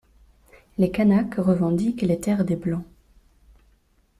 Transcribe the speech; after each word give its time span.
Les 0.79 0.89
kanaks 0.89 1.35
revendiquent 1.37 2.01
les 2.01 2.19
terres 2.19 2.43
des 2.43 2.55
Blancs. 2.55 2.87